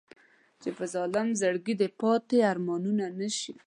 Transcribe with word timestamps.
چې 0.61 0.69
په 0.77 0.83
ظالم 0.93 1.27
زړګي 1.39 1.73
دې 1.81 1.89
پاتې 1.99 2.37
ارمانونه 2.51 3.05
نه 3.19 3.29
شي. 3.37 3.53